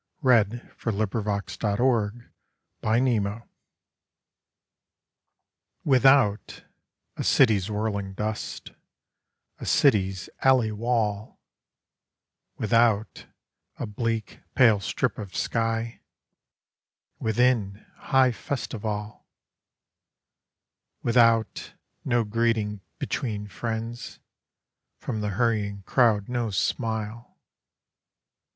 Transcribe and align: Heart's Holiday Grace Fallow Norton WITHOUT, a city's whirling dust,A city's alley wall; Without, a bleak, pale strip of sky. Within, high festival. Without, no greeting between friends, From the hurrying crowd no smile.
Heart's 0.23 0.53
Holiday 0.83 1.21
Grace 1.21 1.55
Fallow 1.57 1.77
Norton 2.81 3.49
WITHOUT, 5.85 6.65
a 7.17 7.23
city's 7.23 7.69
whirling 7.69 8.13
dust,A 8.13 9.65
city's 9.67 10.27
alley 10.39 10.71
wall; 10.71 11.39
Without, 12.57 13.27
a 13.77 13.85
bleak, 13.85 14.39
pale 14.55 14.79
strip 14.79 15.19
of 15.19 15.35
sky. 15.35 16.01
Within, 17.19 17.85
high 17.97 18.31
festival. 18.31 19.27
Without, 21.03 21.75
no 22.03 22.23
greeting 22.23 22.81
between 22.97 23.45
friends, 23.47 24.19
From 24.97 25.21
the 25.21 25.29
hurrying 25.29 25.83
crowd 25.83 26.27
no 26.27 26.49
smile. 26.49 27.37